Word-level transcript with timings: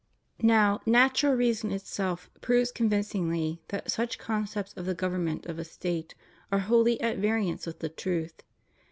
123 0.39 0.47
Now, 0.91 0.99
natural 1.03 1.35
reason 1.35 1.69
itself 1.71 2.31
proves 2.41 2.71
convincingly 2.71 3.61
that 3.67 3.91
such 3.91 4.17
concepts 4.17 4.73
of 4.73 4.87
the 4.87 4.95
government 4.95 5.45
of 5.45 5.59
a 5.59 5.63
State 5.63 6.15
are 6.51 6.57
wholly 6.57 6.99
at 7.01 7.19
variance 7.19 7.67
with 7.67 7.77
the 7.81 7.89
truth. 7.89 8.41